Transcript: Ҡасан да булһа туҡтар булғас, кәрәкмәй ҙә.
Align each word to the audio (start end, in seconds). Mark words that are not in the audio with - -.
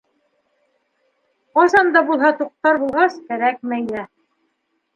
Ҡасан 1.59 1.93
да 1.97 2.03
булһа 2.09 2.33
туҡтар 2.41 2.81
булғас, 2.87 3.21
кәрәкмәй 3.31 3.89
ҙә. 3.95 4.09